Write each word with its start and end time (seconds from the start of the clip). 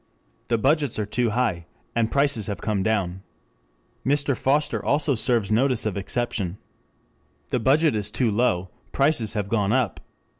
The 0.47 0.57
budgets 0.57 0.97
are 0.97 1.05
too 1.05 1.29
high, 1.29 1.67
and 1.95 2.11
prices 2.11 2.47
have 2.47 2.59
come 2.59 2.81
down. 2.81 3.21
Mr. 4.03 4.35
Foster 4.35 4.83
also 4.83 5.13
serves 5.13 5.51
notice 5.51 5.85
of 5.85 5.95
exception. 5.95 6.57
The 7.49 7.59
budget 7.59 7.95
is 7.95 8.09
too 8.09 8.31
low, 8.31 8.69
prices 8.93 9.33
have 9.33 9.47
gone 9.47 9.71
up. 9.71 9.99